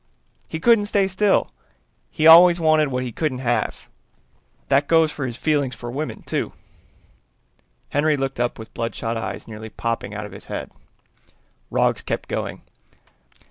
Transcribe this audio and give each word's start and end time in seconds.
He 0.47 0.59
couldn't 0.59 0.87
stay 0.87 1.07
still, 1.07 1.51
he 2.09 2.25
always 2.25 2.59
wanted 2.59 2.87
what 2.87 3.03
he 3.03 3.11
couldn't 3.11 3.37
have. 3.37 3.87
That 4.67 4.87
goes 4.87 5.11
for 5.11 5.27
his 5.27 5.37
feelings 5.37 5.75
for 5.75 5.91
women, 5.91 6.23
too." 6.23 6.53
Henry 7.89 8.17
looked 8.17 8.39
up 8.39 8.57
with 8.57 8.73
bloodshot 8.73 9.15
eyes 9.15 9.47
nearly 9.47 9.69
popping 9.69 10.15
out 10.15 10.25
of 10.25 10.31
his 10.31 10.45
head. 10.45 10.71
Roggs 11.69 12.01
kept 12.01 12.27
going. 12.27 12.63